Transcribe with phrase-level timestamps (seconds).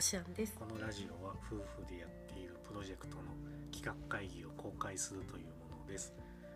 [0.00, 3.22] こしあんですこのラジオは夫婦でやっているプロジェクトの
[3.70, 6.14] 企画会議を公開するというものです。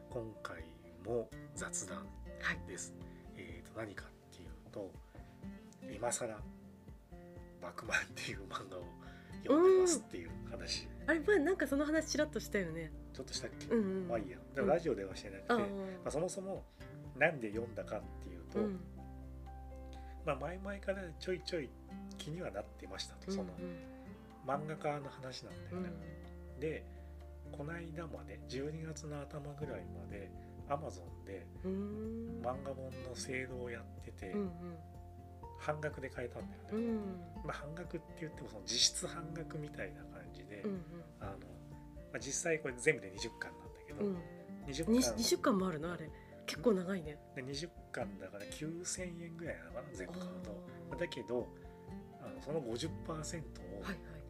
[0.09, 0.64] 今回
[1.05, 2.07] も雑談
[2.67, 2.95] です、
[3.36, 4.91] えーと何かっていうと
[5.95, 6.35] 今更
[7.61, 8.85] バクマンっていう漫画を
[9.43, 10.89] 読んでますっていう話。
[11.07, 12.90] あれ前なんかその話ちらっとしたよね。
[13.13, 14.39] ちょっとしたっけ、うんうんまあいいや。
[14.54, 15.64] でもラジオではしてなくて、あま
[16.07, 16.64] あ、そもそも
[17.18, 18.81] なんで読んだかっていうと、うん
[20.25, 21.71] まあ前々からちょいちょい
[22.19, 23.51] 気にはなってましたと、その
[24.47, 25.91] 漫画家の話なんだよね、
[26.61, 26.85] で
[27.53, 30.31] この間まで12月の頭ぐらいまで
[30.69, 32.42] Amazon でうんうん。
[32.42, 34.50] 漫画本のセールをやってて、うん
[35.56, 36.78] 半額で買えたんだよね、うん。
[36.78, 36.97] うん
[37.47, 40.83] まあ、半額って言ってもその実質半額みたいな感じで、うん
[41.20, 41.36] あのま
[42.17, 44.17] あ、実際これ全部で20巻なんだけど、うん。
[44.67, 45.92] 20二巻二週間もあるの？
[45.92, 46.11] あれ
[46.47, 47.19] 結構長いね。
[47.34, 50.97] で20巻だから9000円ぐらいなのかな全部買うと。
[50.97, 51.48] だけど
[52.22, 53.82] あのその50%を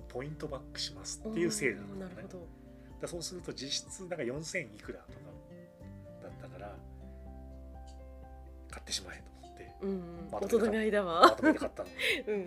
[0.08, 2.14] ポイントバックしますっていうセールなん
[3.04, 5.18] だそうすると実質なんか4000いくらとか
[6.22, 6.76] だったから
[8.70, 10.30] 買ってしまえと思ってうんうん。
[10.30, 11.88] まだまわとめて買ったの。
[11.88, 11.92] い
[12.26, 12.40] うん。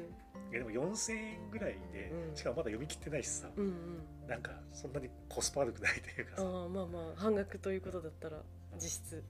[0.51, 2.35] やでも4000円ぐらいで、うん。
[2.35, 4.27] しかもまだ読み切ってないしさ、うんうん。
[4.27, 8.41] なんかそんなにコスパ悪くないというかあさ、まあまあまあ半額ということだったら
[8.75, 9.23] 実質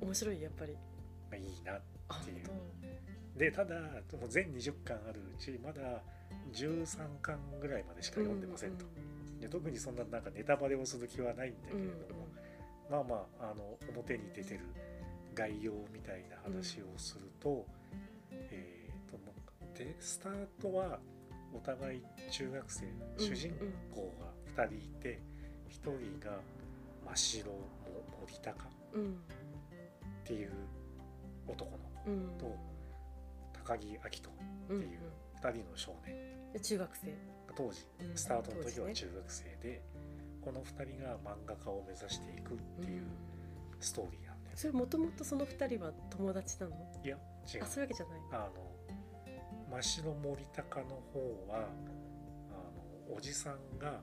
[0.00, 0.76] 面白いやっぱり。
[1.32, 1.74] あ、いいな
[2.08, 2.46] あっていう。
[2.46, 2.56] 本
[3.36, 3.74] でただ
[4.20, 6.02] もう全20巻あるうちまだ
[6.52, 8.84] 13巻ぐらいまでしか当読んでませんと、
[9.40, 12.26] で特にそんななんかネタバレをする気はないんだけれども、
[12.90, 14.60] まあまああの表に出てる
[15.34, 17.64] 概要みたいな話をすると、
[18.30, 19.18] えーと
[19.78, 20.98] でスタートは
[21.54, 22.84] お互い中学生、
[23.16, 23.54] 主人
[23.94, 24.12] 公
[24.56, 25.22] が2人いて
[25.70, 26.36] 1人が
[27.06, 27.58] 真白も
[28.20, 28.50] 森高。
[28.50, 28.54] っ
[28.92, 29.16] うん
[30.30, 30.50] うんていう
[31.48, 32.38] 男の子うん。
[32.38, 32.56] と
[33.52, 34.30] 高木明人
[34.68, 35.00] うんっていう
[35.42, 36.14] 2人の少年。
[36.52, 37.14] で中学生。
[37.56, 38.16] 当時うん。
[38.16, 39.82] スタートの時は中学生で、
[40.40, 40.66] この2
[40.96, 43.02] 人が漫画家を目指していくっていう
[43.80, 46.76] ストーリーなんだよ、それもともとその二人は友達なの？
[47.04, 47.16] いや
[47.52, 47.64] 違う。
[47.64, 48.20] あそういうわけじゃない。
[48.32, 48.70] あの
[49.72, 51.68] 真白森高の方は
[52.50, 52.52] あ
[53.10, 54.00] のおじさんが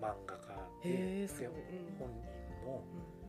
[0.00, 1.50] 漫画家でで
[1.98, 2.24] 本人
[2.64, 2.84] も
[3.14, 3.19] うん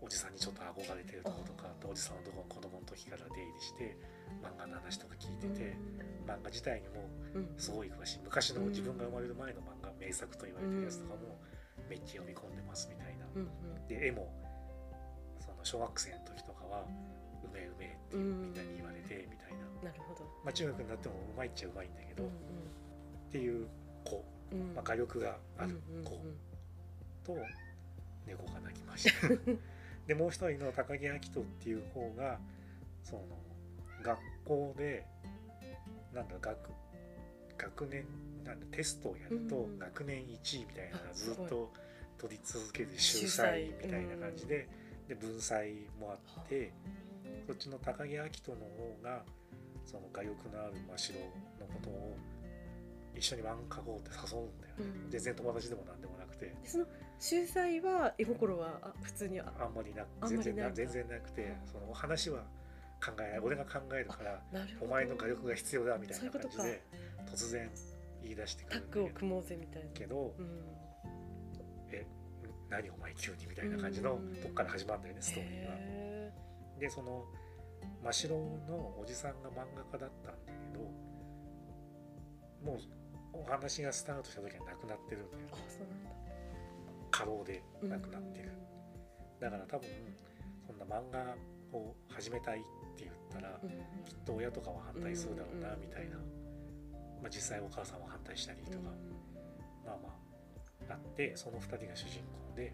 [0.00, 3.96] おじさんにちょっと憧れてるとことかあとおじさんのとこ子供の時から出入りして
[4.42, 5.54] 漫画の話とか聞いてうん。
[5.54, 5.76] て、
[6.26, 7.54] 漫画自体にもうん。
[7.58, 8.20] すごい詳しい。
[8.24, 8.68] 昔のうん。
[8.70, 11.38] 自分が生まれる前の漫画名作と言われてるやつとかも
[11.88, 13.26] めっちゃ読み込んでますみたいな。
[13.34, 13.48] うん
[13.86, 14.32] で絵も
[15.40, 16.86] その小学生の時とかは
[17.44, 20.24] うめえうめえってみんなに言われてみたいな、うんなるほど。
[20.44, 22.32] まあ、中学になってもうまいっちゃうまいんだけど、うんっ
[23.32, 23.68] ていう
[24.04, 24.24] 子、
[24.74, 26.10] まあ、画力がある子
[27.24, 27.38] と
[28.26, 29.28] 猫が鳴きました
[30.10, 32.40] でもう一人の高木明人っていう方が
[33.04, 33.22] その
[34.02, 35.06] 学校で
[36.12, 36.58] なんだ学
[37.56, 38.04] 学年
[38.44, 41.72] なんだテストをやるとうん学年1位みたいなのがずっと
[42.18, 44.68] 取り続ける秀秀才才みたいな感じで
[45.06, 46.72] で文才もあって
[47.46, 49.22] そっちの高木明人の方が
[49.86, 52.16] その画力のある真白のことを
[53.16, 55.10] 一緒に漫画描こうって誘うんだよね、うん。
[55.10, 56.52] 全然友達でもなんでもなくて
[57.20, 62.40] 秀才は絵心はあ普通にああんまりな全然な全然なくてその話は
[63.04, 64.42] 考えない俺が考えるから
[64.80, 66.82] お前の画力が必要だみたいな感じで
[67.30, 67.70] 突然
[68.22, 69.88] 言い出してくタッるんだけどグを組もうぜみたいな。
[69.94, 70.46] けどうん。
[71.92, 72.06] え
[72.68, 74.34] 何お前急にみたいな感じのうん。
[74.36, 75.70] とこから始まるんだよねストーリーが。
[75.76, 76.32] へ
[76.78, 77.24] でその
[78.02, 78.36] 真白
[78.68, 80.84] のおじさんが漫画家だったんだけど
[82.64, 82.80] もう
[83.32, 86.29] お話がスタートした時は亡くなってるんだよーあそうなんだ
[87.20, 88.52] 過労で亡くなってる、
[89.40, 89.88] だから多分
[90.66, 91.36] そんな漫画
[91.76, 92.62] を始めたいっ
[92.96, 93.68] て言ったら、うん。
[94.06, 95.80] きっと親とかは反対するだろうなうん。
[95.82, 98.78] みたいな、まあ、実際お母さんは反対したりとか、
[99.84, 100.08] まあま
[100.88, 102.72] ああってその2人が主人公で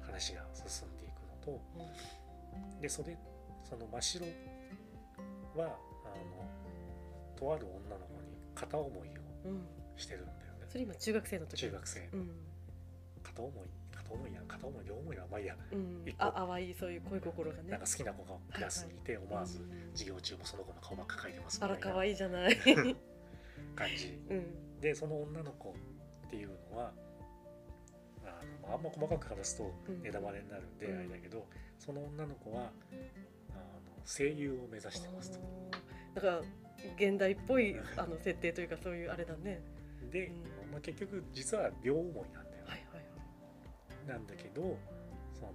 [0.00, 1.60] 話が進んでいくのと
[2.80, 3.16] でそれ
[3.68, 4.26] その真っ白
[5.56, 5.76] はあの
[7.36, 9.12] とある女の子に片思いを
[9.96, 10.66] してるんだよね。
[10.68, 11.56] それ今中学生の時。
[11.58, 12.08] 中学生。
[12.14, 12.30] うん
[13.24, 15.56] 片思い片思いや片思い両思いはまあいいや。
[15.72, 16.02] うん。
[16.06, 16.24] 一個。
[16.24, 17.70] あ淡いそういう恋心がね。
[17.70, 19.90] なんか好きな子がクラスにいて思わずうん。
[19.92, 21.94] 授業中もその子の顔ばっか描いてますあらみたいな。
[21.94, 22.56] 可愛いじゃない。
[23.74, 24.18] 感じ。
[24.30, 24.80] うん。
[24.80, 25.74] でその女の子
[26.26, 26.92] っていうのは
[28.24, 28.26] あ
[28.62, 30.02] のまああんま細かく話すとうん。
[30.02, 30.98] ネタバレになるんでうん。
[30.98, 31.46] あれだけど、
[31.78, 32.70] その女の子は
[33.50, 35.38] あの声優を目指してますと。
[36.14, 36.42] だから
[36.96, 39.62] 現代っぽいあの設定というかそういうあれだね。
[40.12, 40.34] で、うん。
[40.72, 42.43] まあ、結局実は両思いなん
[44.06, 44.78] なんだけど
[45.32, 45.52] その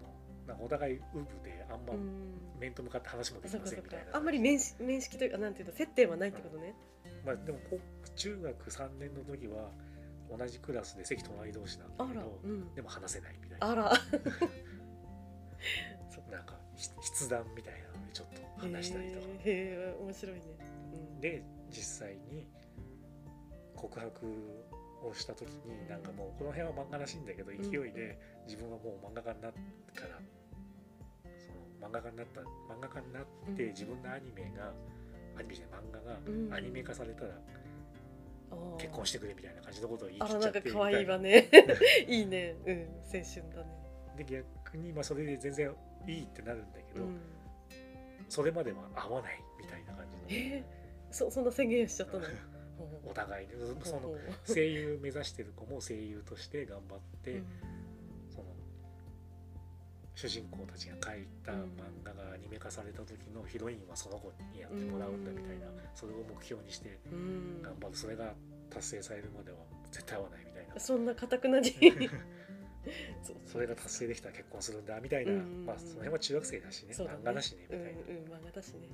[0.48, 2.40] なんかお互いウブであんまうん。
[2.60, 4.18] 面と向かって話もできませんみたいな。
[4.18, 6.75] あんまり面識面識というかなんていうの接点はないってことね。
[7.25, 7.80] まあでもこ
[8.16, 9.69] 中学3年の時は
[10.36, 12.74] 同じクラスで席隣同士なんだけど、うん。
[12.75, 13.69] でも話せないみたいな。
[13.69, 13.94] あら。
[16.30, 20.42] なんかひ筆談みたいなのでちょっと話したりとか、へえ面白いね。
[20.94, 21.22] うん。
[21.22, 22.48] で実際に
[23.75, 24.69] 告白
[25.04, 27.57] をした時になんかもうこの辺は漫画らしいんだけど勢
[27.88, 29.54] いで自分はもう漫画家になっ
[29.96, 30.19] たから
[31.38, 33.24] その漫画家になった漫画家になっ
[33.56, 33.69] てうん。
[33.69, 34.74] 自分のアニメが
[35.38, 36.50] アニメじゃない漫画うん。
[36.50, 37.31] がアニメ化されたら
[38.78, 41.50] 結婚してくれみたいな感じのことを言いあ切っちゃってらなんか可愛いわみね
[42.07, 42.56] いいね。
[42.66, 42.88] うん。
[43.06, 43.24] 青春
[43.54, 43.80] だね。
[44.07, 45.75] たいなで逆にまあそれで全然
[46.07, 47.19] いいってなるんだけど、うん。
[48.28, 50.24] それまでは合わないみたいな感じの。
[50.30, 52.24] えー、そそんな宣言しちゃったの？
[53.06, 53.54] お互いに。
[53.84, 54.16] その
[54.48, 57.46] 声優目指してる子も声優として頑張って、うん。
[58.30, 58.44] その
[60.16, 61.66] 主人公たちが書いた漫
[62.04, 65.74] 画がアニメ化された時のヒロインはその子にやってもらうんだみたいな、うん。
[65.96, 67.62] それを目標にしてうん。
[67.62, 68.34] 頑張るそれが
[68.70, 69.58] 達成されるまでは
[69.92, 70.80] 絶対合わないみたいな。
[70.80, 71.74] そんな堅くなに
[73.46, 78.90] それが達成できたら結婚するんだみたいな、うんまあ、その辺は中学生だしね漫画だしねみたいな、漫画だしね。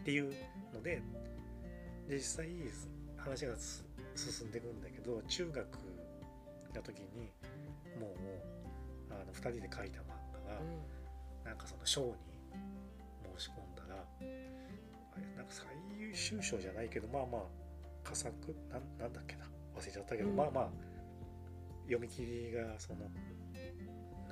[0.00, 0.32] っていう
[0.72, 1.00] ので
[2.08, 2.48] 実際
[3.16, 3.84] 話がす
[4.14, 5.56] 進んでいくんだけど中学
[6.74, 7.32] の時に
[7.98, 8.10] もう
[9.10, 10.04] あの2人で書いた漫
[10.46, 10.60] 画が、
[11.44, 12.12] なんかその賞に
[13.38, 15.66] 申し込んだらあれなんか最
[15.98, 17.42] 優秀賞じゃないけどまあまあ
[18.02, 18.34] 佳作？
[18.70, 19.44] なんなんだっけな？
[19.76, 20.36] 忘れちゃったけど、うん。
[20.36, 20.68] まあまあ
[21.84, 23.06] 読み切りがそのな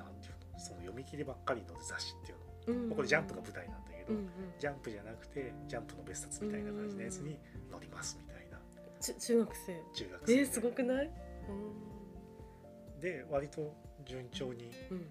[0.09, 0.59] んていうの？
[0.59, 2.89] その読み切りばっかりの雑誌っていうの、うん。
[2.91, 4.29] うんこれジャンプが舞台なんだけど、うんうん。
[4.59, 7.39] ジャンプじゃなくてジャンプの別冊みたいな感じのやつに
[7.71, 8.59] 乗りますみたいな。
[8.99, 9.83] ち中学生。
[9.93, 11.09] 中学生でえー、すごくない？
[13.01, 13.75] で割と
[14.05, 15.05] 順調にうんうん。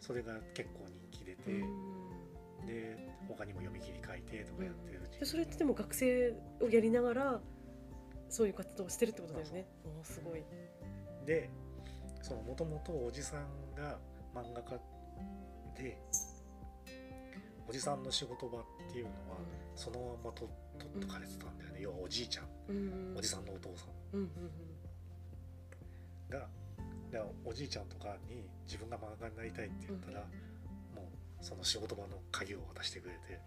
[0.00, 2.02] それが結構人気出て、うん
[2.66, 2.96] で
[3.26, 5.18] 他にも読み切り書いてとかやってるうちに。
[5.20, 7.40] でそれってでも学生をやりながら
[8.28, 9.66] そういう活動をしてるってことだよね。
[9.84, 10.44] おーすごい。
[11.26, 11.50] で
[12.20, 13.98] そのもともとおじさんが
[14.32, 14.78] 漫画家
[15.82, 15.98] で
[17.72, 19.40] おじさんの仕事場っていうのは
[19.74, 20.46] そのままと
[20.76, 22.44] 取っとかれてたんだよね、要はおじいちゃん。
[22.68, 24.28] うんおじさんのお父さん。
[26.28, 31.08] がだからおじいちゃんとかに自分が漫画家になりたいって言ったら、もう
[31.40, 33.40] その仕事場の鍵を渡してくれて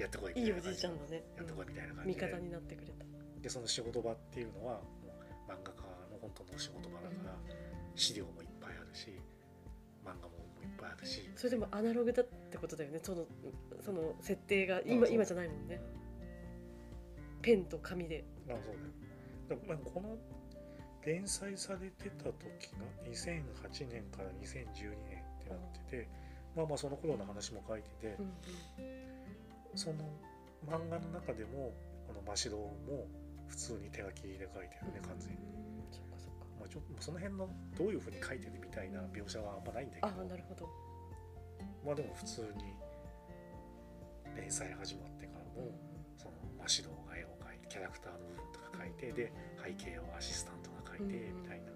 [0.00, 1.24] やってこいみいいおたいな感じじいちゃんだね。
[1.34, 3.04] やってこいみたいな感じで味方になってくれた。
[3.42, 5.82] でその仕事場っていうのはもう漫画家
[6.14, 7.34] の本当の仕事場だから、
[7.96, 9.10] 資料もいっぱいあるし
[10.78, 11.28] ぱいあるし。
[11.36, 13.00] それでもアナログだってことだよね。
[13.02, 13.26] その
[13.80, 15.80] その設定が今今じゃないもんね。
[17.42, 18.24] ペンと紙で。
[18.48, 18.78] あそうだよ。
[19.48, 20.16] だからまあこの
[21.04, 22.36] 連載されてた時
[22.76, 25.58] が2008年から2012年ってなっ
[25.88, 26.08] てて、
[26.56, 28.32] まあまあその頃の話も書いてて、うん
[29.74, 29.96] その
[30.66, 31.72] 漫画の中でも
[32.08, 33.06] この真城も
[33.46, 35.38] 普通に手書きで書いてるね完全に、
[36.68, 40.06] かそっかまあ、ちょその辺のどういうふうに書いてるみたいな描写はあんまないんだけど。
[40.08, 40.68] ああなるほど。
[41.84, 42.74] まあでも普通に
[44.36, 45.72] 連載始まってからも、
[46.16, 49.32] その真城が絵を描いてキャラクターの部分とか描いてで
[49.62, 51.72] 背景をアシスタントが描いてみたいな、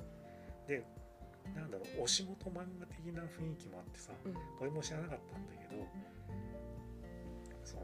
[0.68, 0.84] で
[1.54, 4.34] なんだろうお仕事漫画的な雰囲気もあってさうん。
[4.34, 5.86] これも知らなかったんだけど
[7.64, 7.82] その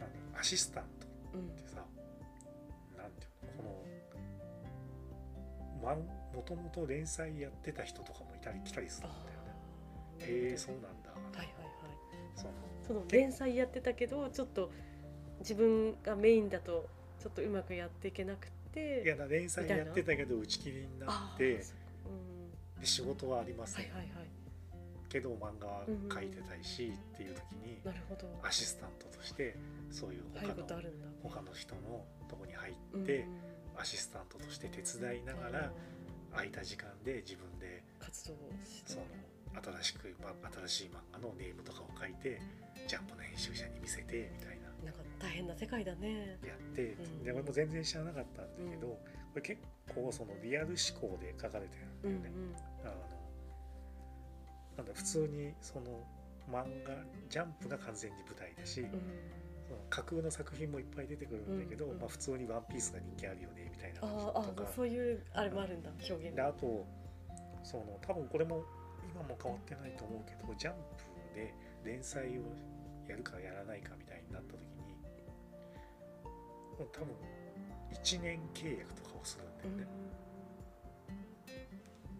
[0.00, 1.76] なんだろうアシスタントうんってさ
[2.96, 4.01] なんていうのこの
[5.90, 10.48] もともと連載やってた人とかもいたり来たりするんだよね。
[10.50, 11.10] へえそうなんだ。
[11.10, 11.52] はいはいはい。
[12.36, 12.50] その
[12.86, 14.70] その連載やってたけどちょっと
[15.40, 16.88] 自分がメインだと
[17.20, 21.60] ちょっとうまくやっていけなくていや連載やってたけど打ち切りになってうん。
[22.80, 24.06] で仕事はありますはいはいはい。
[25.08, 28.26] けど漫画は描いてたいしっていう時になるほど。
[28.42, 29.56] アシスタントとして
[29.90, 30.54] そういう他の
[31.22, 33.26] 他の人のとこに入うんって
[33.76, 35.72] アシスタントとして手伝いながら
[36.32, 38.92] あ空いた時間で自分でー活動をして。
[38.92, 39.06] その
[39.52, 42.40] 新しく、まあ、新しい漫画のネームとかを書いて
[42.88, 44.72] ジャンプの編集者に見せてみたいな。
[44.82, 46.38] なんか大変な世界だね。
[46.42, 47.22] やって、うん。
[47.22, 48.94] で俺も全然知らなかったんだけど、うん。
[48.94, 49.00] こ
[49.36, 49.60] れ結
[49.94, 52.40] 構そのリアル思考で書かれてるうんんだよね。
[52.84, 52.94] あの
[54.78, 56.00] なんだ普通にその
[56.50, 56.94] 漫画
[57.28, 58.88] ジャンプが完全に舞台だし、うん
[59.90, 64.12] 架空の作品もいっぱい出てくるんだけど、うんうんまあ、普通に「ワンピースが人気あるよねみたいなとか。
[64.62, 66.86] ーそういうあれもあるんだ表現であと
[67.62, 68.64] その多分これも
[69.10, 72.42] 今も変わってないと思うけどジャンプで連載を
[73.08, 74.92] やるかやらないかみたいになった時に
[76.78, 77.08] もう多分
[77.92, 79.86] 1年契約とかをするんだうんよね、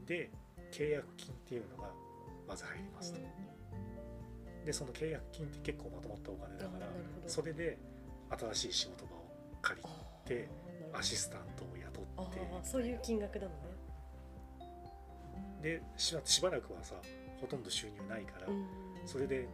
[0.06, 0.30] で
[0.70, 1.90] 契約金っていうのが
[2.46, 3.20] まず入りますと、
[4.64, 6.86] でその契約金って結構まとまったお金だから
[7.26, 7.78] それで
[8.30, 9.24] 新しい仕事場を
[9.60, 9.86] 借り
[10.24, 10.48] て
[10.92, 12.38] アシスタントを雇あって。
[12.38, 13.54] ーそういう金額なのね。
[15.62, 16.94] でしばしばらくはさ
[17.40, 18.66] ほとんど収入ないから、うん。
[19.06, 19.48] それで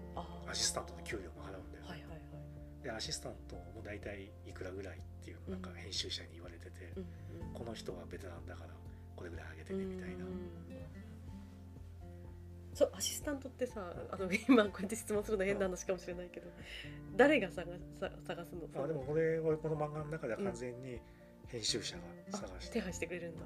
[0.46, 2.84] アシスタントの給料も払うんだよ、はいはいはい。
[2.84, 7.06] でアシスタントも大体いくらぐらいっていうなんか編集者に言われてて、うん
[7.54, 8.70] この人はベテランだから
[9.16, 10.50] これぐらいあげてうんねみたいな、うん
[12.78, 16.46] そうアシスタントってさあの今こうやって質問するの変な話かもしれないけど
[17.16, 17.66] 誰が探
[17.98, 18.84] さ探すの？
[18.84, 21.00] あでもこれ俺この漫画の中では完全に
[21.48, 22.02] 編集者が
[22.34, 23.40] あ探して、手配してくれるんだ。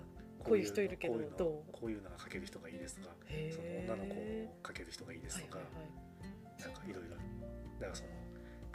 [0.45, 1.73] こういう人いるけどこういうのどう？
[1.73, 4.25] こういうのが描ける人がいいですとかへそのー女の子を
[4.65, 7.17] 描ける人がいいですとか、はいなんかいろいろ。
[7.81, 8.11] だからその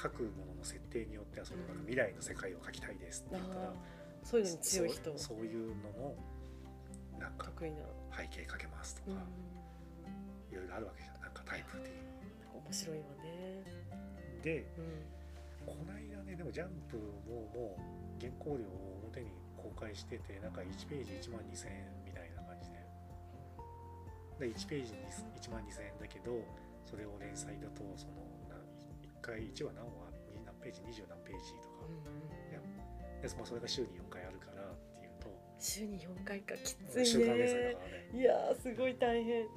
[0.02, 3.74] 書くものの設定によってはそのなんか未来の世界を描きたいですって言ったら
[4.24, 5.18] そういうのに強い人。
[5.18, 6.16] そういうのの
[7.20, 7.78] なんか得意な、
[8.16, 9.26] 背景描けますとうんか、い
[10.58, 11.22] ろいろあるわけじゃん。
[11.22, 11.94] なんかタイプで
[12.54, 13.64] 面白いわね、
[14.44, 16.98] でうん、この間ねでもジャンプ
[17.30, 22.84] ももう原稿料を表に公開しててなんか1ページ1万2000円みたいな感じで。
[24.40, 25.00] で1ページに
[25.42, 26.44] 1万2000円だけど
[26.84, 28.14] それを連載だとその
[28.50, 31.86] な1回1話何話に何ページ20何ページとか。
[31.88, 32.38] うん
[33.22, 35.28] で、まあ、それが週に4回あるからっていうと。
[35.60, 38.22] 週に4回かきつい週間連載だねからね。
[38.22, 39.48] いやーすごい大変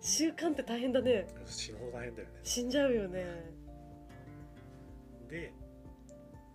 [0.00, 1.26] 習慣って大変だね。
[1.46, 2.34] 死ぬほど大変だよね。
[2.42, 3.24] 死んじゃうよね。
[5.28, 5.52] で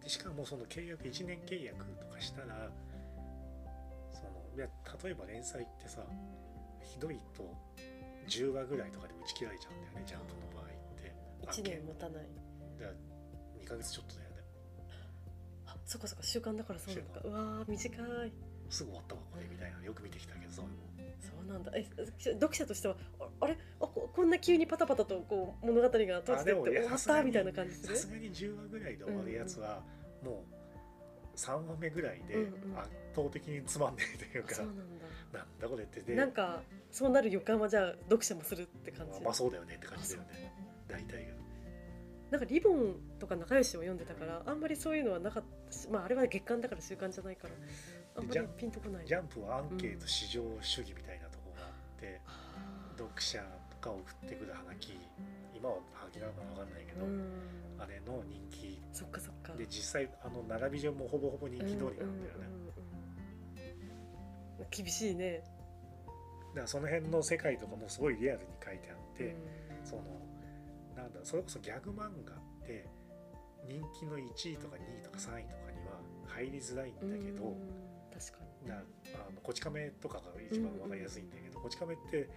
[0.02, 2.70] でしかもその契約1年契約とかしたら
[4.12, 4.68] そのいや
[5.04, 6.02] 例えば連載ってさ
[6.82, 7.44] ひどいと
[8.28, 11.14] 10話ぐらいとかで打ち切られちゃうんだよねジャンプの場合って。
[11.62, 12.28] 1年持たない。
[12.80, 12.88] だ
[13.62, 14.36] 2ヶ月ちょっとだよね。
[15.68, 17.22] あそっかそっか習慣だからそうなんだ。
[17.22, 17.96] 習うわー短
[18.26, 18.34] い
[18.70, 20.52] すぐ終わったわこれみたいなのよく見てきたけど。
[20.52, 20.66] そう
[21.22, 21.72] そうなんだ。
[21.76, 21.86] え
[22.34, 23.58] 読者としてはああれ？
[23.80, 26.06] あここんな急にパタパタとこう物語が閉じ
[26.46, 27.24] てって終わった？
[27.24, 29.82] みたいな感じさすがに10話ぐらいで終わるやつは
[30.24, 30.44] も
[31.36, 32.36] う3話目ぐらいで
[32.78, 34.74] 圧倒的につまんねえというか、なんな
[35.44, 36.16] んだこれってで。
[36.16, 39.12] だなんかそうなる予感はじゃあ読者もするって感じ？
[39.14, 40.54] まあまあそうだよねって感じだよね。
[40.88, 41.34] 大体が。
[42.32, 47.54] なんかリボンとか仲良しを読んでたからあんまりそういうのはなかったしまああれは月刊だから習慣じゃないから
[48.16, 49.06] あんまりじゃピンとこない。
[49.06, 54.98] ジャンプはアンケート至上主義みたいなところがあって、あ読者とか送ってくるハガキ。
[55.56, 57.24] 今はハガキなのかわかんないけど、ーうん。
[57.80, 58.80] あれの人気。
[58.92, 59.54] そっかそっか。
[59.54, 62.74] で実際あの並び順もほぼほぼ人気通りなんだよね、うんうんうん
[64.72, 65.44] 厳しいね。
[66.50, 69.36] だからその辺の世界とかもすごいリアルに書いてあって、うん。
[69.84, 70.02] その
[70.96, 72.12] なんだそれこそギャグ漫画っ
[72.66, 72.88] て
[73.68, 77.83] 人気の1位とか2位とか3位とかには入りづらいんだけど、うん
[78.14, 78.70] 確かに。
[78.70, 82.30] なあのこち亀とかが一番わかりやすいんだけど、こち亀って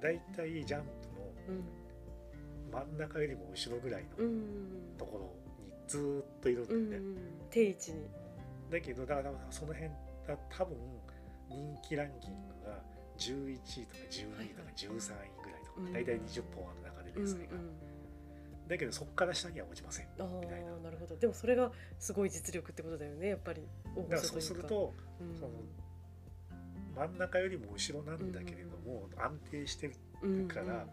[0.00, 1.64] 大体ジャンプのうん。
[2.72, 8.10] 真ん中よりも後ろぐらいのうんところにずーっといるんだうんよね、定位置に。
[8.70, 9.90] だけどだからその辺
[10.26, 10.76] だ多分
[11.48, 12.82] 人気ランキングが
[13.16, 14.98] 11位とか12位とか13位
[15.44, 15.92] ぐらいとか、うん。
[15.92, 17.24] 大体20本ある中でうんうん。
[17.24, 17.56] 連載が、
[18.68, 20.06] だけどそこから下には落ちません。
[20.18, 20.72] あみたいな。
[20.74, 21.16] あなるほど。
[21.16, 23.28] でもそれがすごい実力ってことだよね。
[23.28, 23.62] やっぱり
[23.94, 25.36] 大だからそうすると、うん。
[25.36, 25.50] その
[26.96, 30.86] 真ん中よりも後ろなんだけれども、安定してるうんから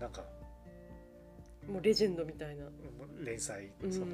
[0.00, 0.24] なんか
[1.68, 2.64] もうレジェンドみたいな、
[3.24, 4.06] 連載、うんその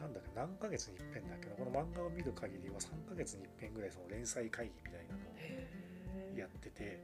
[0.00, 6.98] なんだっけ何ヶ月に一遍だけどこの漫画を見る限りは3ヶ月に一遍ぐらいその連載会議みたいなのをやってて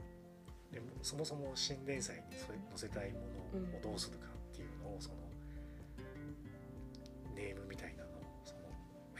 [0.73, 3.21] でもそもそも新連載に載せたいも
[3.55, 4.27] のをどうするか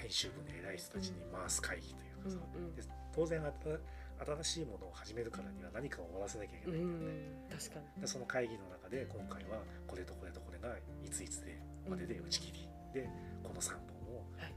[0.09, 2.75] 編集部の偉い人たちに回す会議というかさ、うんうん。
[2.75, 2.81] で
[3.13, 7.45] 当然新しいものを始めるからには何かを終わらせなきゃいけうないんだよね。
[7.45, 8.01] ん確かに。
[8.01, 10.73] でその会議の中で今回はこれとこれとこれが
[11.05, 12.65] いついつでまでで打ち切り、
[12.97, 13.05] で
[13.45, 14.53] この3本をはい。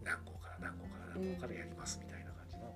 [0.00, 2.72] 何号から何号から何号からやりますみたいな感じの、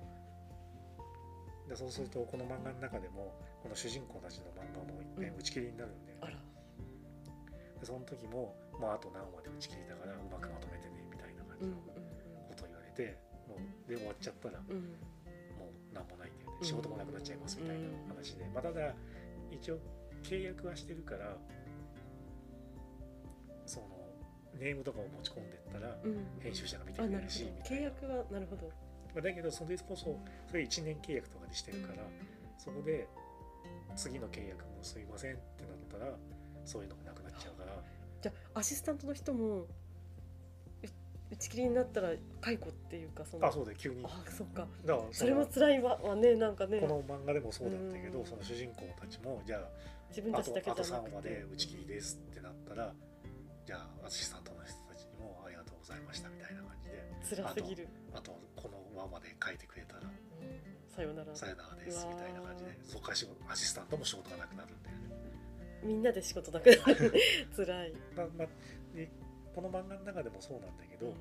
[1.67, 5.39] でそうするとこの漫画の中でもこの主人公たちの漫画もいっぺん。
[5.39, 6.37] 打ち切りになるんで,、あら。
[6.37, 12.10] でその時も、まあ、あと何話で打ち切りだからうまくまとめてねみたいな感うんじの
[12.93, 13.17] て、
[13.47, 14.75] もうで終わっちゃったらうん。
[14.75, 14.83] うん
[15.59, 16.57] もう何もないんだよね。
[16.61, 16.65] うん。
[16.65, 18.93] 仕事もなくなっちゃいますみたいな話で、まあ、ただ
[19.51, 19.77] 一応
[20.23, 21.37] 契約はしてるから
[23.65, 23.87] その
[24.59, 25.95] ネームとかを持ち込んでったら
[26.39, 27.89] 編集者が見てあくれるしみたいな。
[27.89, 28.69] 契約はなるほど。
[29.13, 30.17] まあだけどそれこそ
[30.49, 32.03] それ1年契約とかでしてるから、
[32.57, 33.07] そこで
[33.95, 36.13] 次の契約もすいませんってなったら
[36.65, 37.75] そういうのもなくなっちゃうから。
[38.21, 39.67] じゃあアシスタントの人もう
[41.31, 42.11] 打ち切りになったら
[42.41, 44.03] 解雇っていうかそのあそうだよ急に。
[44.03, 44.67] だかあそっか。
[44.85, 46.79] らそのそれも辛いわわねなんかね。
[46.79, 48.25] この漫画でもそうだったけど、うん。
[48.25, 49.61] その主人公たちもじゃ
[50.09, 51.15] 自分ああとたちだけあと3じゃなくて。
[51.15, 52.93] 話で打ち切りですってなったら
[53.65, 57.03] じゃあアシスタントの人たちにもありがとうござざいましたみたいな感じで。
[57.43, 60.11] 辛すぎる、あとこのままで書いてくれたらうん
[60.87, 61.35] さよなら。
[61.35, 65.01] さよならですみたいな感じでそこかアシスタントも仕事がなくなるんだよね。
[65.83, 67.13] みんなで仕事なくなる。
[67.55, 68.45] 辛い、まあま
[69.53, 71.13] この漫画の中でもそうなんだけど、うん。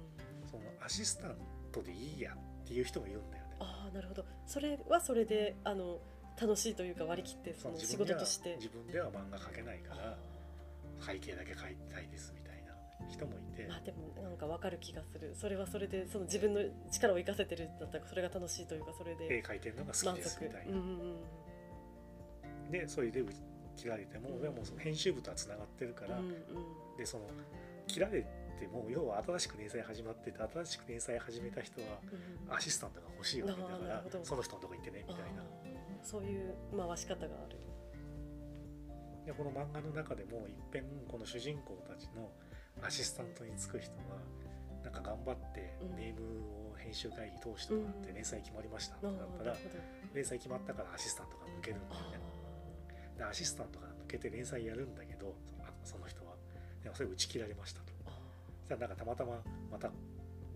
[0.50, 1.36] そのアシスタン
[1.72, 3.56] トでいいやっていう人もいるんだよね。
[3.60, 4.24] ああなるほど。
[4.46, 5.98] それはそれであの
[6.40, 8.56] 楽しいというか割り切ってその仕事として。
[8.56, 10.16] 自分では漫画描けないから
[11.00, 12.72] 背景だけ描いたいですみたいな
[13.08, 15.34] 人もいて、まあでもなんかわかる気がする。
[15.34, 16.60] それはそれでその自分の
[16.90, 20.44] 力を生かせてるんだったらそれが楽しいというかそれ絵で描いてるのが好満きです足。
[20.44, 20.72] みたいな。
[20.72, 21.16] うんうん
[22.70, 23.24] でそれで
[23.76, 24.42] 切られても、うん。
[24.42, 26.34] でもその編集部とはつながってるから、うんうん。
[26.96, 27.24] でその
[27.92, 28.22] 切られ
[28.58, 31.98] ても要は新しく連載始まってて新しく連載始めた人は
[32.48, 32.54] うん。
[32.54, 35.42] アシスタントが欲しいわけだからその人のとこ行ってねみたいな。
[36.02, 37.58] そういう回し方がある。
[39.26, 42.30] でこの漫画の中でもいっぺんこの主人公たちの
[42.82, 44.16] アシスタントに就く人が
[44.82, 45.96] なんか頑張ってうん。
[45.96, 48.14] ネームを編集会議通してもらってうん。
[48.14, 49.56] 連載決まりましたってなったら
[50.14, 52.18] 連載決まったからアシスタントが抜けるんだよね
[53.16, 55.34] あでアシスタントが抜けて連載やるんだけど
[55.84, 56.19] その人
[56.90, 57.90] もそれ打ち切られましたと。
[58.68, 59.42] じゃあなんかたまたま
[59.72, 59.90] また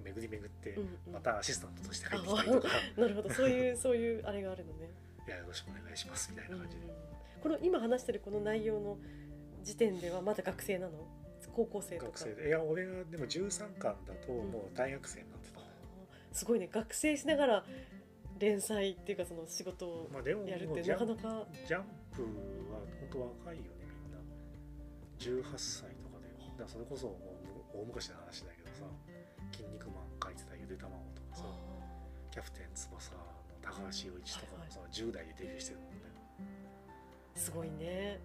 [0.05, 0.79] 巡り巡って
[1.13, 2.69] またアシスタントとして入ってきたりとか。
[2.97, 3.31] なるほど。
[3.31, 4.91] そういうそういうあれがあるのね。
[5.27, 6.87] いやよろしくお願いしますみたいな感じで。
[7.43, 8.99] この今話してるこの内容の
[9.63, 11.09] 時点ではまだ学生なの？
[11.53, 12.07] 高校生とか。
[12.07, 12.49] 学生で。
[12.49, 14.51] いや俺がでも13巻だとうん。
[14.51, 15.61] もう大学生になってた、
[16.33, 16.69] すごいね。
[16.71, 17.67] 学生しながら
[18.39, 20.11] 連載っていうかその仕事を
[20.47, 23.69] やるってなかなかジャンプは本当若いよね
[25.19, 25.43] みんな。
[25.43, 25.94] 18歳
[26.55, 27.19] だからそれこそも
[27.75, 28.85] う大昔の話だけどさ
[29.53, 31.45] 「筋肉マン」書いてたゆで卵とかさ
[32.31, 35.95] 「キャプテン翼」の高橋陽一とかもさ、10代でデビューしてるもんね。
[37.35, 38.21] すごいね。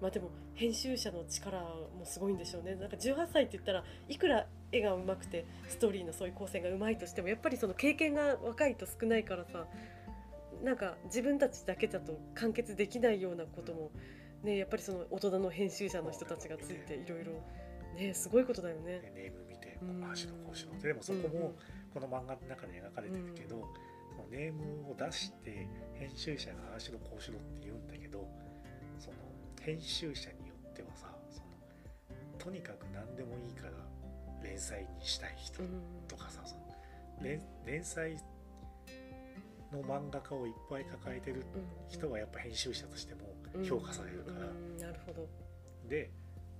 [0.00, 2.74] まあでも編集者の力もすごいんでしょうね。
[2.74, 9.66] なんか18歳って言ったらいくら絵が上手くてストーリーのそういう構成が上手いとしてもやっぱりその経験が若いと少ないからさ
[10.62, 13.90] なんか自分たちだけだと完結できないようなことも
[14.42, 17.32] ねやっぱりその大人の編集者の人たちがついていろいろ
[17.96, 19.00] ねすごいことだよね。
[19.00, 20.04] でネーム見てうん。
[20.04, 20.88] ああしろこうしろって。
[20.88, 21.54] でもそこも
[21.92, 23.66] この漫画の中で描かれてるけど、
[24.10, 28.26] そのネームを出して編集者がああしろこうしろって言うんだけど
[28.98, 29.16] その
[29.60, 31.46] 編集者によってはさその
[32.38, 33.72] とにかく何でもいいから
[34.42, 35.68] 連載にしたい人うん
[36.08, 36.60] とかさその
[37.22, 38.16] 連連載
[39.72, 41.44] の漫画家をいっぱい抱えてる
[41.88, 43.20] 人はやっぱ編集者としても
[43.64, 45.28] 評価されるから、うんなるほど。
[45.88, 46.10] で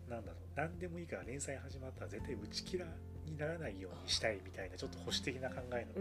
[0.08, 0.40] なんだろう。
[0.56, 2.86] 何でもいいから連載始まったら絶対打ち切ら
[3.24, 5.92] にならないようにしたいみたいなちょっと保守的な考えの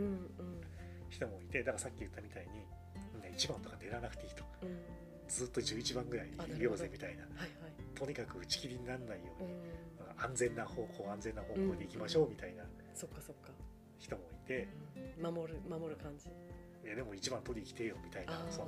[1.10, 2.50] 人もいてだからさっき言ったみたいに
[3.14, 4.44] みんな1番とか出らなくていいと。
[4.64, 4.78] うん。
[5.28, 7.22] ずっと11番ぐらいいようぜみたいな。
[7.24, 7.50] はいはい。
[7.94, 9.60] とにかく打ち切りにならないよううに、ん
[10.18, 13.52] 安全な方向安全な方向でいきましょうみたいなそっかそっか。
[14.00, 14.68] 人もいて、
[15.20, 15.34] うん。
[15.36, 16.26] 守る守る感じ。
[16.28, 16.32] い
[16.90, 18.68] やでも1番取りに来てよみたいなその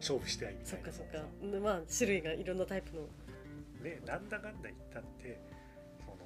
[0.00, 0.92] 勝負してないみたいな。
[0.92, 1.58] そっかそっか。
[1.60, 3.02] まあ種類がいろんなタイプの。
[3.82, 5.40] でなんだかんだ言ったって
[6.00, 6.16] その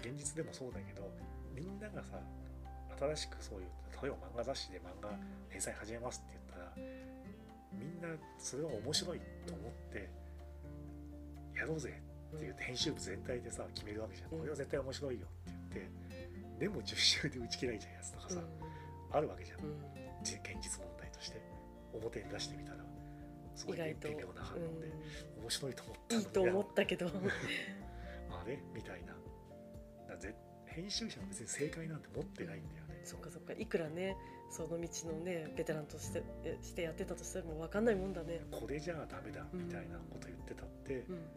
[0.00, 1.10] 現実でもそうだけど
[1.54, 2.18] みんながさ
[2.98, 3.66] 新しくそういう
[4.00, 5.10] 例えば漫画雑誌で漫画
[5.50, 6.72] 連載始めますって言ったら
[7.72, 10.08] みんなそれは面白いと思って
[11.56, 11.90] やろうぜ
[12.36, 14.32] って言って編集部全体でさ決めるわけじゃん。
[14.32, 14.38] うん。
[14.40, 15.86] これは絶対面白いよって言っ
[16.58, 18.44] てでも10週で打ち切られちゃうやつとかさ、う
[19.12, 19.58] あるわけじゃん
[20.32, 21.40] 現実問題として
[21.92, 22.84] 表に出してみたら
[23.54, 23.82] すごい微
[24.16, 24.88] 妙な反応で、
[25.38, 27.06] う面白いと思ったんいいと思ったけど。
[28.30, 29.14] あれみたいな。
[30.08, 30.34] だぜ
[30.66, 33.00] 編集者は別に正解なんて持ってないんだよね。
[33.04, 33.52] そっかそっか。
[33.52, 34.16] いくらね
[34.50, 38.40] その道のねベテランとしてえしてやってたとしても分かんないもんだね。
[38.50, 41.28] これじゃあダメだみたいなこと言ってたって、うん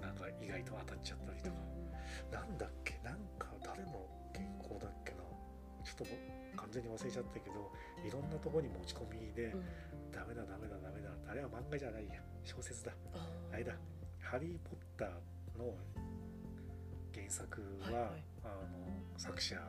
[0.00, 5.18] なんか意外と当たっちゃったりとうんか、なんだっけなんか誰の原稿だっけな。
[5.82, 6.04] ちょっと
[6.74, 7.70] 全に忘れちゃったけど
[8.02, 9.64] いろんなとこに持ち込みで、うん。
[10.10, 12.20] ダメだダメだダメだあれは漫画じゃないや。
[12.44, 12.92] 小説だ。
[13.52, 13.74] あれだ。
[14.20, 15.08] ハリー・ポッター
[15.58, 15.74] の
[17.14, 18.22] 原作は、はいはい。
[18.44, 18.84] あの
[19.16, 19.62] 作者が、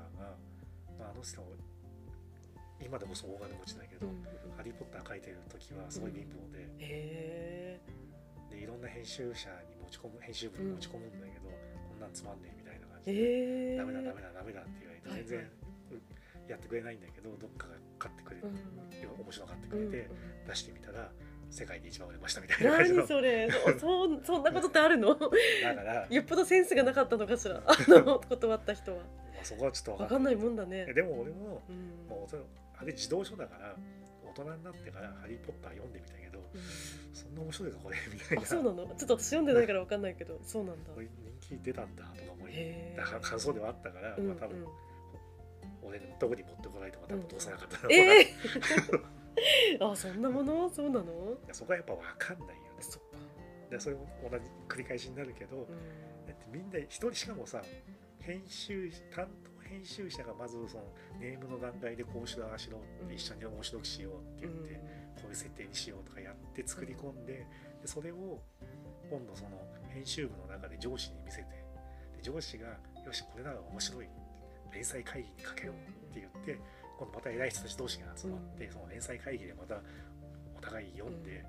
[0.99, 1.41] まあ、あの人
[2.83, 7.79] 今でこそ大金持ちだけど、うんうんハリー・ポッター書いてる時はすごい貧乏で,、へえ
[8.49, 15.64] でいろんな編集者に持ち込む編集部に持ち込むんだけど、こんなんつまんねえみたいな感じで、ダメだダメだダメだって言われてはい全然、う
[16.47, 19.23] やってくれないんだけどどっかが買ってくれて、うん。
[19.23, 20.09] 面白がってうんくれて、
[20.47, 21.11] 出してみたら
[21.49, 22.97] 世界で一番売れましたみたいな感じの。
[22.99, 23.49] 何それ。
[23.51, 23.79] そ
[24.19, 25.15] そそんなことってあるの？
[25.15, 25.27] だ
[25.75, 27.61] から、よっぽどセンスがなかったのかしら。
[27.65, 28.97] あの断った人は。
[28.97, 30.35] まあ、そこはちょっと分かんない。
[30.35, 30.85] もんだね。
[30.89, 32.07] えでも俺もうん。
[32.09, 32.43] もうそれ
[32.77, 33.75] あれ児童書だから
[34.25, 36.43] 大人になってから「ハリー・ポッター」読んでみたけど
[37.13, 38.43] そんな面白いかこれみたいな。
[38.43, 38.85] あそうなの？
[38.87, 40.91] ちょっと私読んでないからわかんないけどそうなんだ。
[41.47, 42.53] 人気出たんだとか思い
[42.97, 44.67] だから感想ではあったから、うんまあ多分、うん
[45.87, 48.27] 俺のとこに持ってこないとか多分通さなかったの、ええ
[49.83, 50.69] あそんなもの？
[50.69, 51.37] そうなの？
[51.51, 52.69] そこはやっぱ分かんないよね。
[52.79, 52.99] そ
[53.69, 55.65] でそれも同じ繰り返しになるけど、うん。
[56.25, 57.61] だってみんな一人しかもさ
[58.21, 60.83] 編集担当編集者がまずその
[61.19, 62.79] ネームの段階でこうしろああしろ
[63.11, 64.75] 一緒に面白くしようって言って、
[65.15, 67.45] こういう設定にしようとかやって作り込んで
[67.81, 68.39] でそれを
[69.09, 69.49] 今度その
[69.89, 71.43] 編集部の中で上司に見せて
[72.15, 72.67] で上司が
[73.05, 74.07] 「よしこれなら面白い」
[74.75, 75.75] 連載会議にかけよう
[76.11, 76.59] って言って
[76.99, 79.79] 今度また偉い人たち同士が集まって、その連載会議でまた
[80.55, 81.43] お互い読んで、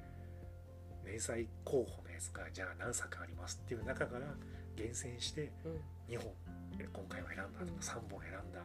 [1.05, 4.27] 連載候補のやつがじゃあ何作ありますっていう中から
[4.75, 5.73] 厳選してうん。
[5.73, 6.33] うん2本
[6.79, 7.79] え今回は選んだとかうん。
[7.79, 8.62] 3本選んだっ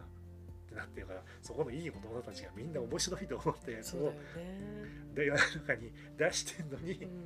[0.69, 4.13] てなってるからそこのいい大人たちがみんな面白いと思ったやつを
[5.15, 7.26] で世の中に出してんのにうん。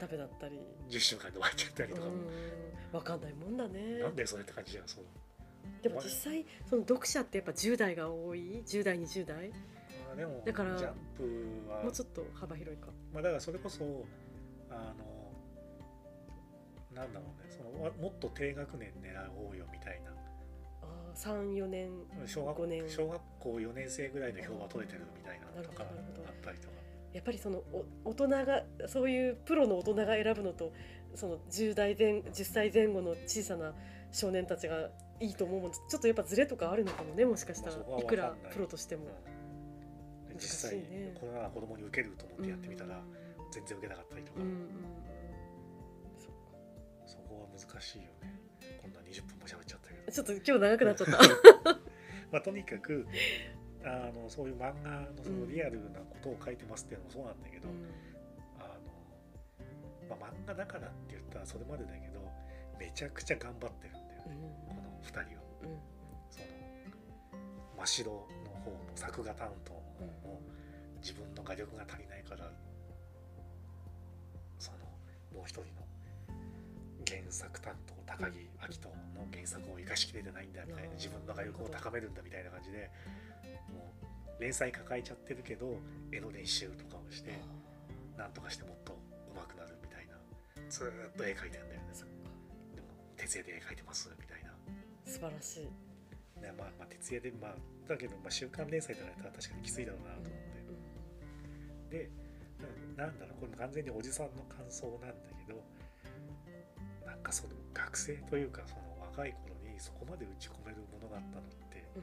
[0.00, 0.60] ダメだったり。
[0.88, 2.16] 10週間で終わっちゃったりとかも、う
[2.94, 2.96] ん。
[2.96, 3.98] わかんないもんだね。
[3.98, 5.04] なんでそれって感じじゃんそう
[5.82, 9.48] でも実際その読者ってやっぱ10代が多い？10代20代？
[9.48, 9.56] ま
[10.12, 12.88] あでもだからジャンプはもうちょっと幅広いか。
[13.12, 14.04] まあ、だからそれこそ
[14.70, 15.32] あの
[16.94, 20.10] なんだろうねそのわもっと低学年狙おうよみたいな。
[20.82, 21.90] あ34年
[22.26, 22.90] 小学5年。
[22.90, 26.74] 小学校4年生ぐらいの票が取れてるみたいなのとかあったりとか。
[27.12, 27.58] やっぱりその
[28.04, 30.72] お大人がそういうプロの大人が選ぶのと
[31.16, 33.74] その10代前10歳前後の小さな
[34.12, 34.90] 少年たちが
[35.20, 35.70] いいと思うもん。
[35.70, 39.04] ちょっとやっぱズレとかあるのかもねもしかしたらいくらプロとしても。
[40.30, 41.14] うん、実際ね。
[41.20, 43.00] これなら子供に受けると思ってやってみたらう
[43.50, 44.58] 全然受けなかったりとか、んうんうん。
[46.16, 46.34] そっか
[47.06, 48.40] そこは難しいよね。
[48.82, 50.12] こんな20分も喋っちゃったけど。
[50.12, 51.18] ちょっと今日長くなっちゃった。
[52.32, 53.06] まあとにかく
[53.84, 57.68] あのそういう漫画のそのリアルなことを書いてますっていうのもそうなんだけど、
[58.58, 58.78] あ
[60.10, 62.20] の、まあ、漫画だからって言ったらそれまでだけど
[62.78, 64.00] めちゃくちゃ頑張ってるん。
[64.00, 65.24] だよね、この2人は。
[65.62, 65.78] うん。
[66.30, 66.46] その
[67.78, 69.80] 真白の方の作画担当の
[70.20, 70.40] 方も
[71.00, 72.50] 自分の画力が足りないから
[74.58, 74.78] その
[75.34, 75.80] もう一人の
[77.08, 78.94] 原作担当高木明人の
[79.32, 82.90] 原作を生かしきれてないんだみたいな自分の画力を高めるんだみたいな感じで
[83.72, 83.92] も
[84.38, 85.76] う連載抱えちゃってるけど
[86.12, 87.32] 絵の練習とかをして
[88.16, 88.32] なん。
[88.32, 88.92] とかしてもっと
[89.34, 90.14] 上手くなるみたいな
[90.68, 91.80] ずーっと絵描いてんだよね
[92.74, 92.86] でも
[93.16, 94.49] 徹夜で絵描いてますみたいな
[95.04, 95.64] 素晴らしい。
[96.40, 97.54] ねまあ、まあ徹夜でまあ
[97.88, 102.10] だけどまあ週刊連載とかやったら確かにきついだろうなと思って、で
[102.96, 105.14] ななんだろうこれ完全におじさんの感想なんだ
[105.46, 105.60] けど
[107.06, 112.02] なんかその学生というかその若い頃にそこまで打ち込めるものがあったのってうん。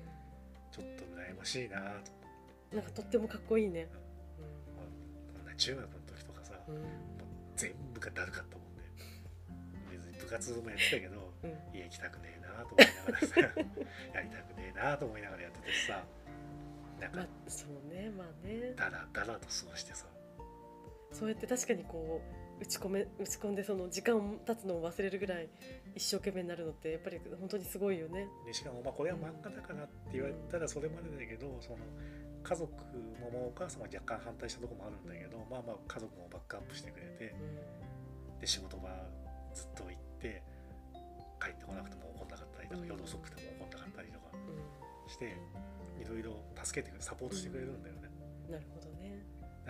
[0.70, 3.88] ちょっと羨ましいなと、なんかとってもかっこいいね。
[4.76, 4.86] まあ
[5.40, 5.48] こん。
[5.48, 6.84] な中学の時とかさ、うん。
[7.56, 8.84] 全部がだるかったもんで
[9.90, 11.58] 別に部活もやってたけどうん。
[11.74, 16.04] 家行きたくねえなと思いながらさやりたくねえなと思いながらやっててさ
[17.00, 18.74] なんかまあそうねまあね。
[18.76, 20.06] だらだらと過ごしてさ。
[21.12, 22.22] そうやって確かにこ
[22.60, 25.48] う打ち込め打ち込んでその時間経つのを忘れるぐらい
[25.96, 28.28] 一生懸命になるのってやっぱり本当にすごいよね。
[28.46, 31.78] でしかもまあこれは漫画だからって言われたらそれまでだけどその
[32.44, 32.72] 家族
[33.22, 37.36] もまあお母様は若干反対したところもあるんだけどまあまあ家族もバックアップしてくれて
[38.34, 38.40] うん。
[38.40, 38.90] で仕事場
[39.54, 40.42] ずっと行って
[41.40, 42.17] 帰ってこなくても
[42.70, 42.98] 怒んなかったりとかうん。
[42.98, 44.26] 夜遅くても怒んなかったりとか
[45.08, 45.38] うして
[46.00, 48.10] いろいろ助けてくれサポートしてくれるんだよね。
[48.48, 49.24] んなるほどね。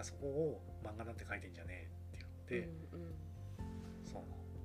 [0.03, 3.07] そこを漫画なんて書いてんじゃねえって言って、うん
[4.05, 4.21] その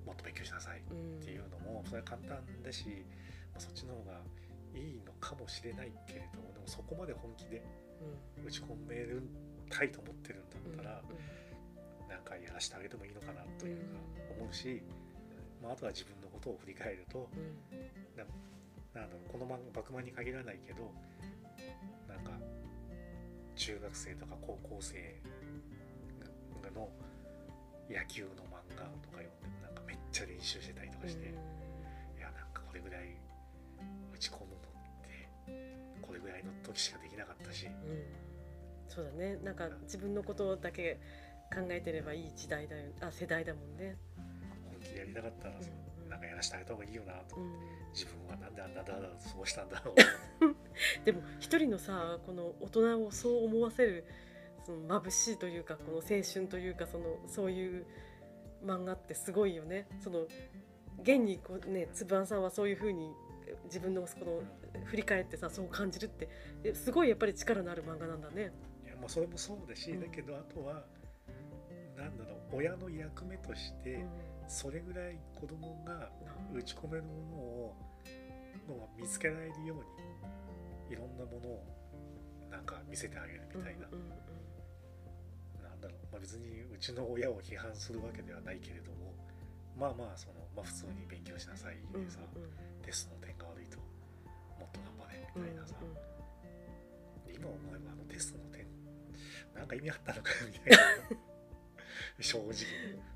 [0.06, 2.86] もっと勉強しなさいっうんていうのもそれは簡単だし、
[3.52, 4.20] まあ、そっちの方が
[4.74, 7.62] いいのかもしれないけれどもでもそこまで本気で
[8.38, 8.46] うん。
[8.46, 9.22] 打ち込める
[9.70, 11.02] たいと思ってるんだうんったら、
[12.08, 13.82] なんかやらせてあげてもいいのかなというか
[14.38, 14.82] 思うし、
[15.62, 18.26] まあ、あとは自分のことを振り返るとうなん
[19.08, 20.90] だろうこの漫画「バクマン」に限らないけど
[22.08, 22.32] なんか
[23.54, 25.20] 中学生とか高校生
[26.60, 26.88] がの
[27.88, 33.18] 野球の漫画とか読んでもなんかめっちゃ練習してたりとかして、いやなんかこれぐらい
[34.14, 34.58] 打ち込むのっ
[35.02, 37.72] てこれぐらいの時しかできなかったし、うん。
[38.88, 39.36] そうだね。
[39.36, 40.98] なんか自分のことだけ
[41.54, 43.96] 考えてればいい時代だよあ世代だもんね。
[44.70, 47.52] 本気でやりたかったら、うんなんかやらせてあげた方がいいよなと、うん。
[47.94, 49.94] 自分はなんであんなだらだ過ごしたんだろう。
[51.04, 54.04] でも一人のさこの大人をそう思わせる
[54.66, 57.86] その眩しいというかこの青春というかそのそういう
[58.62, 59.86] 漫画ってすごいよね。
[60.00, 60.26] その
[61.00, 63.10] 現にこうねつぶあんさんはそういうふうに
[63.64, 64.42] 自分のこの
[64.84, 66.28] 振り返ってさそう感じるって
[66.62, 68.52] えすごいやっぱり力のある漫画なんだね。
[68.84, 70.00] いやまあそれもそうだし、うん。
[70.00, 70.84] だけどあとは
[71.96, 76.10] ななんだろう親の役目として、うんそれぐらい子供がな
[76.52, 77.74] 打ち込めるものを
[78.68, 81.64] のが見つけられるようにいろんなものを
[82.50, 83.88] なんか見せてあげるみたいな、
[85.66, 89.16] なんだろう、まあ、別にうちの親を批判するわけではないけれども
[89.74, 92.18] まあまあその、まあ、普通に勉強しなさいうんでさ、
[92.84, 93.78] テストの点が悪いと
[94.60, 95.74] もっと頑張れみたいなさ、
[97.24, 98.68] で今思えばあのテストの点
[99.56, 101.31] なんか意味あったのかみたいな
[102.20, 102.52] 正直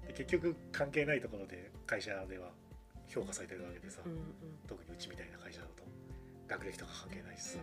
[0.06, 2.50] で結局関係ないところで会社では
[3.08, 4.18] 評価されてるわけでさ、うんうん。
[4.66, 5.86] 特にうちみたいな会社だと。
[6.48, 7.58] 学歴とか関係ないしさ、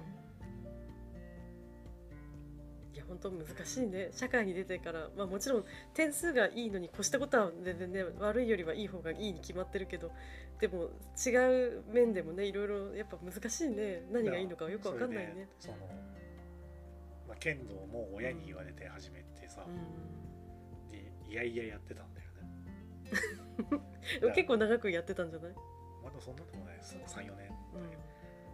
[2.94, 4.10] いや本当難しいね。
[4.12, 10.12] 社会に出てから、まあ、もちろん点数がいいのに越したことは全然ね悪いよりはいい方がいいに決まってるけど
[10.60, 10.90] でも
[11.26, 11.30] 違
[11.78, 14.04] う面でもねいろいろやっぱ難しいね。
[14.12, 15.48] 何がいいのかよくわかんないね。
[15.60, 15.78] その、
[17.28, 20.23] まあ、剣道も親に言われて始めてさ、うで
[21.34, 22.28] いやいややってたんだよ
[24.22, 24.34] ね。
[24.36, 25.54] 結構長くやってたんじゃない、
[26.04, 27.78] まだそんなでもないです34年う。
[27.80, 27.92] ん。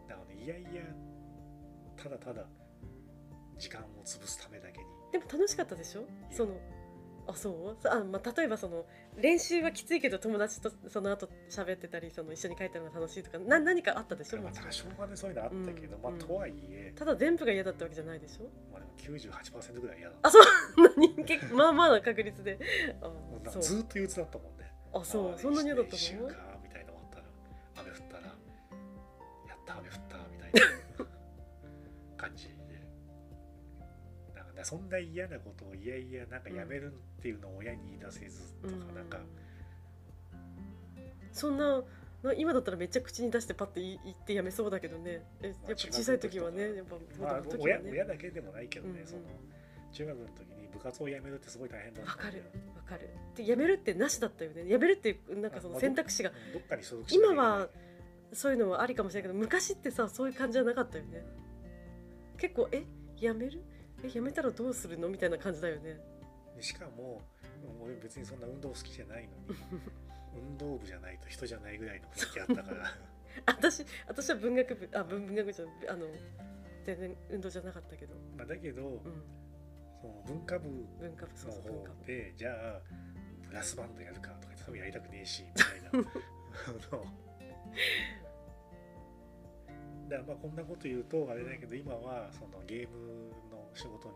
[0.08, 0.70] だからねいやいや
[1.98, 2.46] ただただ
[3.58, 4.86] 時間を潰すためだけに。
[5.12, 6.06] でも楽しかったでしょ？
[6.32, 6.54] その
[7.28, 7.88] あそう？
[7.90, 8.86] あ、まあ、例えばその
[9.18, 14.42] 練習はきついけど友達とその後喋ってたりその一緒に帰ったのが楽しいとかな何かあったでしょ？
[14.42, 16.02] まあ、多少はねそういうのあったけど、うん。
[16.04, 18.50] まあとはいえ、ただ全部が嫌だったわけじゃないでしょ？
[19.00, 20.44] 98%ぐらい嫌だあそう。
[20.98, 21.26] 何？
[21.26, 22.60] 結構まあまあな確率で。
[23.02, 23.12] あ
[23.50, 24.72] そずっと憂鬱だったもんね。
[24.94, 25.34] あそう。
[25.34, 26.28] あそんなに嫌だったの？
[26.28, 27.24] かみたいな終わったら
[27.82, 28.34] 雨降ったらや
[29.56, 31.06] った雨降ったみたいな。
[32.18, 32.54] 感じで。
[34.36, 38.96] なんかねそんな嫌なことをいやいやなんかやめるっていうのを親に言い出せずとか、うん。
[38.96, 39.20] なんか。
[41.32, 41.84] そんなな
[42.38, 45.24] 今だったらめっちゃ口に出してパッて言ってやめそうだけどね。
[45.42, 49.08] えやっぱ小さい時はねやっぱまあ親親だけでもないけどね、うんうん。
[49.08, 49.22] その
[49.92, 52.44] 中学の時に部活をやめるってすごい大変だったわかる
[52.76, 53.10] わかる。
[53.36, 54.68] でやめるってなしだったよね。
[54.70, 56.32] やめるってなんかその選択肢が。
[56.54, 57.70] どっかに所属今は
[58.34, 61.26] そういうのはありかもしれないけど昔ってさそういう感じじゃなかったよね。
[62.38, 62.84] 結構え
[63.20, 63.64] やめる？
[64.04, 65.10] えやめたらどうするの？
[65.10, 66.00] みたいな感じだよね。
[66.56, 67.22] でしかも
[67.80, 69.60] うん俺別にそんな運動好きじゃないのに
[70.36, 72.96] 運動部じゃないと人じゃないぐらいの雰囲気あったから。
[73.46, 76.08] 私私は文学部あ文文学部じゃあの
[76.86, 79.24] 全然運動じゃなかったけど、まあだけど、うん、
[80.02, 82.06] その文化部文化部そうの方部。
[82.06, 82.82] でじゃあ
[83.48, 85.92] ブラスバンドやるかとか多分やりたくねえしみたいな。
[90.10, 94.16] だからまあこんなこと言うとあれだけど今はそのゲームの仕事に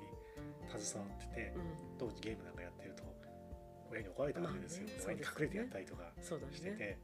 [0.67, 1.61] 携わっててうん。
[1.99, 3.02] 当時ゲームなんかやってると
[3.93, 6.53] 親に怒られたわけですよ、まあね親に隠れてやったりとかそうだね。
[6.53, 6.97] してて、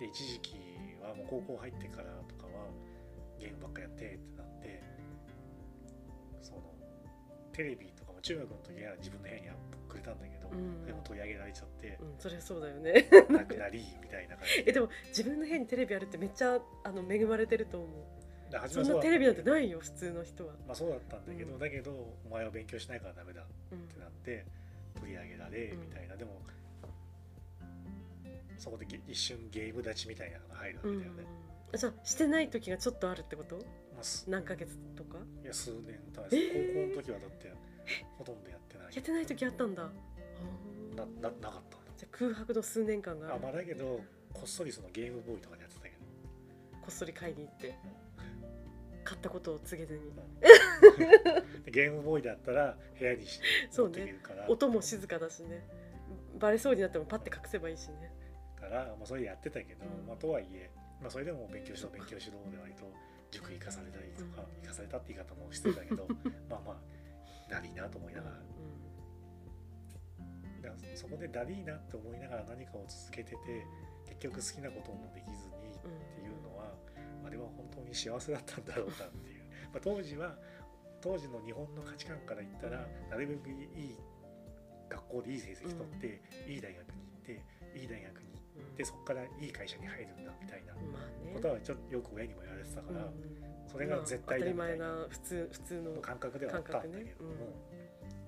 [0.00, 0.56] で一時期
[1.02, 2.66] はもう高校入ってからとかは
[3.38, 4.82] ゲームばっかやってってなって
[6.42, 6.62] その
[7.52, 9.48] テレビとかも中学の時は自分の部屋に
[9.88, 10.86] くれたんだけど、うん。
[10.86, 13.08] でも取り上げられちゃってうん、うん、それそうだよね。
[13.30, 17.88] なくなりみたいな感じえでも自分の部屋にテレビあるってめっちゃあの恵まれてると思う。
[18.68, 21.58] そんなテレビなんてないよ普通の人は、まあそうだったんだけど、うん。
[21.58, 21.90] だけど
[22.24, 24.46] お前は勉強しないからダメだっうんてなって
[24.98, 25.80] 取り上げられうん。
[25.80, 26.40] みたいな、でも
[28.56, 31.24] そこでげ一瞬ゲーム立ちみたいなのが入るわけうんだよね、
[31.74, 33.56] あじゃあしてない時がちょっとあるってこと？
[33.56, 34.24] まあす。
[34.28, 35.18] 何ヶ月とか？
[35.42, 36.92] いや数年た高えー。
[36.92, 37.52] 校の時はだって
[38.16, 38.86] ほとんどやってない。
[38.94, 39.82] やってない時あったんだ。
[39.82, 41.48] なななかった。
[41.48, 44.00] んだじゃあ空白の数年間があまあだけど
[44.32, 45.96] こっそりそのゲームボーイとかでやってたけど。
[46.80, 47.74] こっそり買いに行って
[49.04, 50.00] 買ったことを告げずに。
[51.64, 53.44] で ゲームボーイだったら部屋にして
[53.82, 54.48] いけるから。
[54.48, 55.64] 音も静かだしね。
[56.38, 58.12] バレそうになってもパッて隠せばいいしね。
[58.58, 60.06] から、まあ、それやってたけど、うん。
[60.06, 62.90] まあ、とはいえ、まあ、それでも勉強しろ勉強しろで割と
[63.30, 64.62] 塾行かされたりとか、うん。
[64.62, 66.08] 行かされたって言い方もしてたけど
[66.48, 68.36] まあまあだりーなと思いながら。
[70.62, 73.36] だからそこでだりーなって思いながら何かを続けてて
[74.06, 76.43] 結局好きなこともできずにっていう
[77.24, 80.36] あれは本当に幸せだったんだろうかっていう、 まあ、当時は
[81.00, 83.98] 当時の日本の価値観から言ったらなるべくいい
[84.88, 87.32] 学校でいい成績取って、いい大学に行って
[87.78, 88.72] いい大学に行うん。
[88.72, 90.74] ってそこからいい会社に入るんだみたいな
[91.34, 97.30] ことはちょっとよく親にも言われてたから、うんそれが絶対まあ当たり前だみたいなな普通普通の感覚ではあったんだけれども、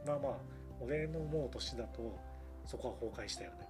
[0.05, 0.39] 感まあまあ
[0.81, 2.19] 俺の思う年だと
[2.65, 3.69] そこは崩壊したよね。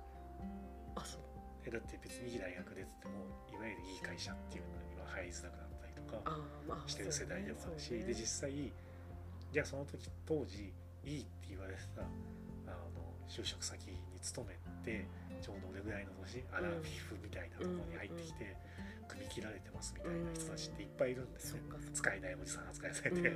[0.94, 1.20] あそう。
[1.66, 3.12] えだって別にいい大学出てても
[3.52, 8.72] いわゆるいい会社っていうのには入りづらくなったりとかしてる世代でもあるし、ねで実際
[9.52, 10.72] じゃあその時当時
[11.04, 12.04] いいって言われてたあ
[12.74, 15.06] の就職先に勤めて
[15.40, 18.56] ちょうど俺ぐらいの年アラフィフみたいなところに入ってきて、
[19.08, 21.92] 組み切られてますみたいな人たちっていっぱいいるんですよ、そうかそうか。
[21.92, 23.22] 使えないおじさん扱いされうん。
[23.22, 23.32] て、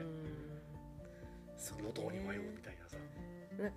[1.57, 2.97] そうね路頭に迷うみたいなさ、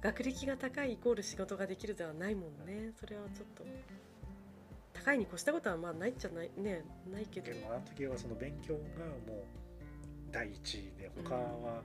[0.02, 2.92] 学歴が高いイコール仕事ができるではないもんね。
[3.00, 3.64] それはちょっと
[5.04, 7.48] 高いに越したことはまあないっちゃないねないけど。
[7.52, 8.80] でもあの時はその勉強が
[9.28, 9.44] もう
[10.32, 11.84] 第一位で他は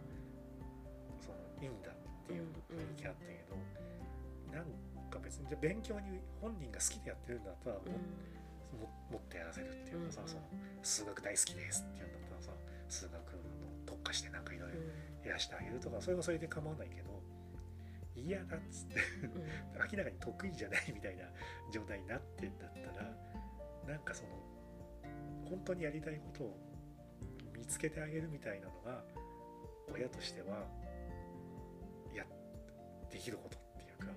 [1.20, 10.42] そのいいんだっていう雰囲気あったけど、なんか別にじゃあ勉強に本人が好きでやってるんだったらも,、うんももっとやらせるっていうかさ、うんその
[10.82, 12.50] 数学大好きですっていうんだったらさ
[12.88, 13.20] 数学の
[13.84, 14.78] 特化してなんかいろいろ
[15.26, 17.10] やらしてあげるとかそれはそれで構わないけど
[18.26, 18.96] 嫌だっつって
[19.92, 21.24] 明らかに得意じゃないみたいな
[21.72, 23.08] 状態になってんだったら
[23.86, 24.28] なんかその
[25.48, 26.56] 本当にやりたいことを
[27.56, 29.02] 見つけてあげるみたいなのが
[29.92, 30.66] 親としては
[32.14, 32.24] や
[33.10, 34.12] できることっていうか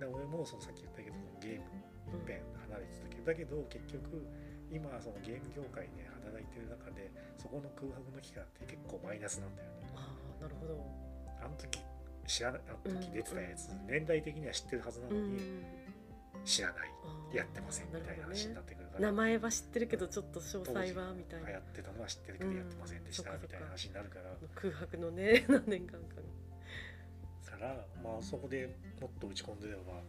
[0.00, 1.64] で俺もそのさっき言ったけどゲーム
[2.08, 2.34] 一辺
[2.68, 4.26] 離れてたけどだけど結局
[4.72, 9.92] 今そのゲーム業界で働いてる中でそこの空白の期間って結構マイナスなんだよね。
[9.94, 10.08] あ
[10.40, 11.11] あなるほど
[11.44, 11.80] あの時
[12.26, 13.86] 知らないあの時出てたやつ、うん。
[13.86, 15.64] 年代的には知ってるはずなのに、うん。
[16.44, 16.92] 知らない。
[17.36, 21.48] やってませんみたいな話になってくるから、名前は知ってるけどちょっと詳細はみたいな。
[21.48, 24.36] 流行ってたのは知ってるけどやってませんでした、うんみたいな話になるから。
[24.54, 26.16] 空白のね 何年間か
[27.58, 30.02] からまあそこでもっと打ち込んでれば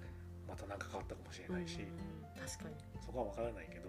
[0.47, 2.41] また何か変わったかもしれないし、うん。
[2.41, 2.75] 確かに。
[3.05, 3.82] そこは分からないけど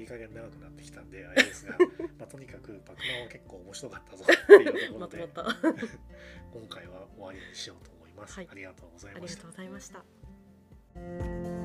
[0.00, 1.76] いい加減長くなってきたんであれですが
[2.18, 5.18] まあとにかくパクマンは結構面白かったぞっていうところで
[6.52, 8.48] 今回は終わりにしようと思います、はい。
[8.50, 9.42] ありがとうございありました。
[9.42, 9.88] がとうございまし
[11.54, 11.59] た